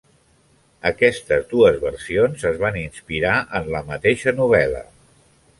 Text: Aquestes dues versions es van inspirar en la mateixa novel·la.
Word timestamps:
Aquestes 0.89 1.43
dues 1.51 1.77
versions 1.83 2.47
es 2.53 2.59
van 2.65 2.81
inspirar 2.85 3.37
en 3.61 3.71
la 3.77 3.85
mateixa 3.93 4.35
novel·la. 4.41 4.87